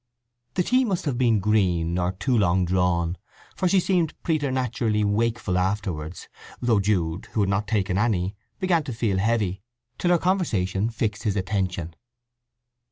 The 0.55 0.63
tea 0.63 0.83
must 0.83 1.05
have 1.05 1.19
been 1.19 1.39
green, 1.39 1.99
or 1.99 2.13
too 2.13 2.35
long 2.35 2.65
drawn, 2.65 3.19
for 3.55 3.67
she 3.67 3.79
seemed 3.79 4.15
preternaturally 4.23 5.03
wakeful 5.03 5.59
afterwards, 5.59 6.27
though 6.59 6.79
Jude, 6.79 7.27
who 7.33 7.41
had 7.41 7.49
not 7.49 7.67
taken 7.67 7.99
any, 7.99 8.35
began 8.57 8.81
to 8.85 8.93
feel 8.93 9.19
heavy; 9.19 9.61
till 9.99 10.09
her 10.09 10.17
conversation 10.17 10.89
fixed 10.89 11.21
his 11.21 11.35
attention. 11.35 11.93